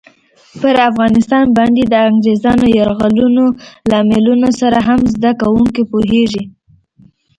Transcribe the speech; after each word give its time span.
پر 0.59 0.75
افغانستان 0.89 1.45
باندې 1.57 1.83
د 1.87 1.93
انګریزانو 2.09 2.65
یرغلونو 2.77 3.45
لاملونو 3.91 4.49
سره 4.59 4.77
هم 4.87 4.99
زده 5.13 5.31
کوونکي 5.41 5.83
پوهېږي. 5.91 6.43